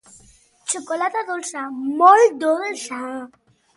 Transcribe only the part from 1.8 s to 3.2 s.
molt dolça.